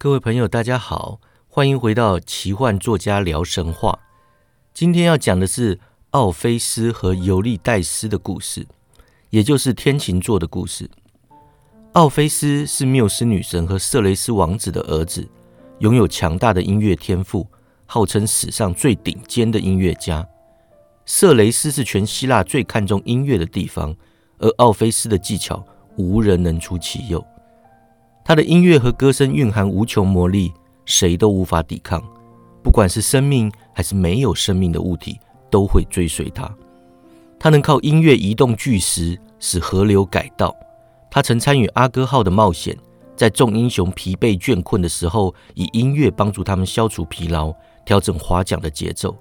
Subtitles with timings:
[0.00, 3.98] 各位朋友，大家好，欢迎回到奇幻作家聊神话。
[4.72, 5.80] 今天要讲的是
[6.10, 8.64] 奥菲斯和尤利戴斯的故事，
[9.30, 10.88] 也就是天琴座的故事。
[11.94, 15.28] 奥菲斯是缪斯女神和色雷斯王子的儿子，
[15.80, 17.44] 拥有强大的音乐天赋，
[17.84, 20.24] 号称史上最顶尖的音乐家。
[21.06, 23.96] 色雷斯是全希腊最看重音乐的地方，
[24.38, 27.26] 而奥菲斯的技巧无人能出其右。
[28.28, 30.52] 他的音乐和歌声蕴含无穷魔力，
[30.84, 31.98] 谁都无法抵抗。
[32.62, 35.18] 不管是生命还是没有生命的物体，
[35.50, 36.54] 都会追随他。
[37.38, 40.54] 他能靠音乐移动巨石，使河流改道。
[41.10, 42.76] 他曾参与阿哥号的冒险，
[43.16, 47.50] 在众英雄疲惫倦困的时候，以音乐帮助他们消除疲劳，
[47.86, 49.16] 调整划桨的节奏。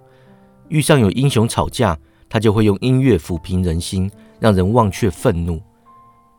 [0.67, 1.97] 遇上有英雄吵架，
[2.27, 5.61] 他就会用音乐抚平人心，让人忘却愤怒。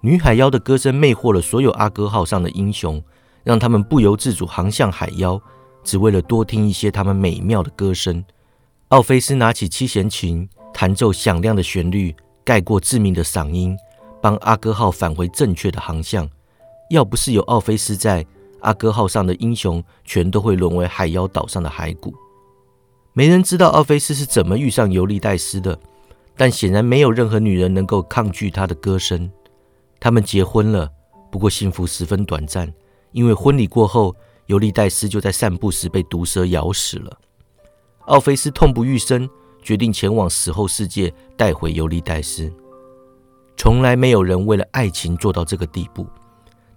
[0.01, 3.02] 女海妖的歌声魅惑了所有阿哥号上的英雄，
[3.43, 5.41] 让他们不由自主航向海妖，
[5.82, 8.24] 只为了多听一些他们美妙的歌声。
[8.88, 13.76] 奥菲斯拿起七弦琴，弹奏响亮的旋律，盖过致命的嗓音，
[14.23, 16.29] 帮阿哥号返回正确的航向。
[16.91, 18.24] 要不是有奥菲斯在，
[18.60, 22.15] 阿哥号上的英雄全都会沦为海妖岛上的骸骨。
[23.15, 25.76] 没人知道奥菲斯是怎么遇上尤利戴斯的，
[26.37, 29.29] 但显然没有任何女人能够抗拒他的歌声。
[30.01, 30.91] 他们结婚了，
[31.30, 32.73] 不过幸福十分短暂，
[33.13, 34.15] 因为婚礼过后，
[34.46, 37.18] 尤利戴斯就在散步时被毒蛇咬死了。
[38.07, 39.29] 奥菲斯痛不欲生，
[39.63, 42.51] 决定前往死后世界带回尤利戴斯。
[43.57, 46.07] 从来没有人为了爱情做到这个地步。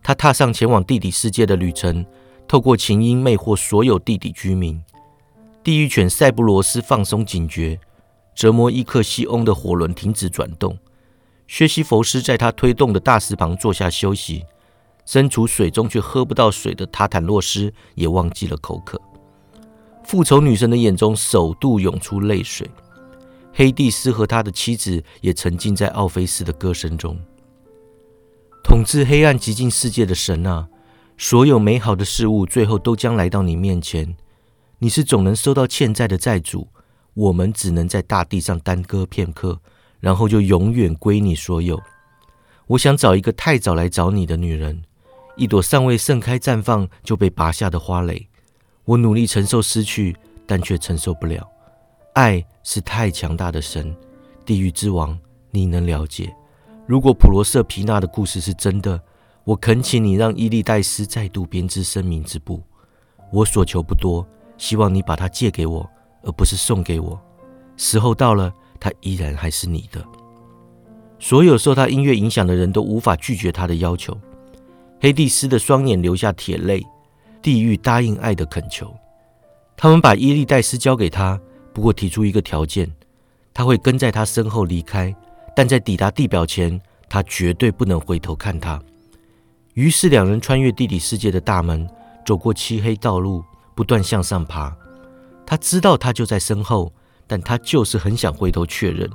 [0.03, 2.03] 他踏上前往地底世界的旅程，
[2.47, 4.81] 透过琴音魅惑所有地底居民。
[5.63, 7.79] 地狱犬塞布罗斯放松警觉，
[8.33, 10.75] 折磨伊克西翁的火轮停止转动。
[11.51, 14.41] 薛西弗斯在他推动的大石旁坐下休息，
[15.05, 18.97] 身处水中却喝不到水的塔坦洛斯也忘记了口渴。
[20.05, 22.65] 复仇女神的眼中首度涌出泪水。
[23.51, 27.19] 黑帝斯和他的妻子也沉浸在奥菲斯的歌声中。
[28.63, 30.69] 统治黑暗极尽世界的神啊，
[31.17, 34.15] 所有美好的事物最后都将来到你面前。
[34.79, 36.69] 你是总能收到欠债的债主，
[37.13, 39.59] 我们只能在大地上耽搁片刻。
[40.01, 41.79] 然后就永远归你所有。
[42.67, 44.81] 我想找一个太早来找你的女人，
[45.37, 48.27] 一朵尚未盛开绽放就被拔下的花蕾。
[48.83, 50.17] 我努力承受失去，
[50.47, 51.47] 但却承受不了。
[52.13, 53.95] 爱是太强大的神，
[54.43, 55.17] 地狱之王，
[55.51, 56.35] 你能了解？
[56.87, 58.99] 如果普罗瑟皮娜的故事是真的，
[59.43, 62.61] 我恳请你让伊利戴斯再度编织生命之布。
[63.31, 65.87] 我所求不多，希望你把它借给我，
[66.23, 67.21] 而不是送给我。
[67.77, 68.51] 时候到了。
[68.81, 70.05] 他依然还是你的。
[71.19, 74.19] 所有受他音乐影响的人都无法拒绝他的要求。
[74.99, 76.85] 黑蒂斯的双眼流下铁泪。
[77.43, 78.93] 地狱答应爱的恳求。
[79.75, 81.41] 他们把伊利戴斯交给他，
[81.73, 82.87] 不过提出一个条件：
[83.51, 85.11] 他会跟在他身后离开，
[85.55, 88.79] 但在抵达地表前，他绝对不能回头看他。
[89.73, 91.89] 于是两人穿越地底世界的大门，
[92.23, 93.43] 走过漆黑道路，
[93.73, 94.71] 不断向上爬。
[95.43, 96.93] 他知道他就在身后。
[97.31, 99.09] 但他就是很想回头确认。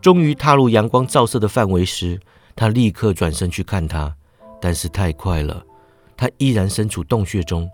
[0.00, 2.18] 终于踏入阳光照射的范围时，
[2.56, 4.16] 他立刻转身去看他，
[4.62, 5.62] 但是太快了，
[6.16, 7.68] 他依然身处洞穴中。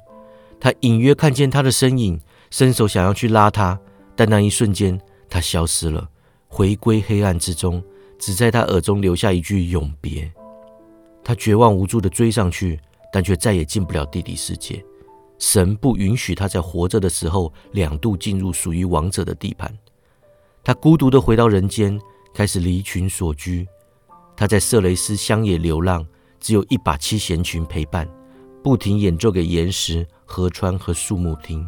[0.58, 2.20] 他隐约看见他的身影，
[2.50, 3.78] 伸手想要去拉他，
[4.16, 6.08] 但那一瞬间，他消失了，
[6.48, 7.80] 回归黑暗之中，
[8.18, 10.28] 只在他耳中留下一句永别。
[11.22, 12.76] 他绝望无助地追上去，
[13.12, 14.84] 但却再也进不了地底世界。
[15.40, 19.76] 神不允许他在活着的时候两度进入属于王者的地盘。
[20.62, 21.98] 他孤独地回到人间，
[22.32, 23.66] 开始离群所居。
[24.36, 26.06] 他在色雷斯乡野流浪，
[26.38, 28.06] 只有一把七弦琴陪伴，
[28.62, 31.66] 不停演奏给岩石、河川和树木听。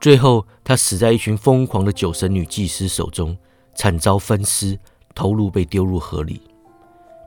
[0.00, 3.36] 最后，他死在一群疯狂的酒神女祭司手中，
[3.76, 4.78] 惨遭分尸，
[5.14, 6.40] 头颅被丢入河里。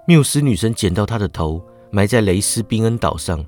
[0.06, 3.46] 缪斯女神捡到他的头，埋在雷斯宾恩岛上。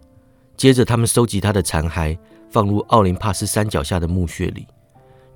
[0.56, 2.18] 接着，他们收集他的残骸，
[2.50, 4.66] 放入奥林帕斯山脚下的墓穴里。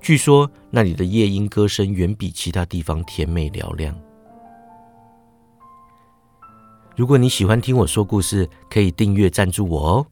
[0.00, 3.94] 据说那里的夜莺歌声远比其他地方甜美嘹亮。
[6.96, 10.06] 如果你喜欢听我说故事，可以订阅赞助我哦。